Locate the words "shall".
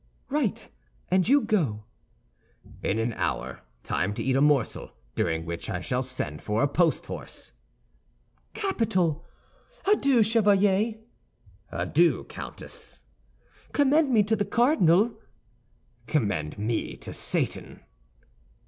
5.79-6.01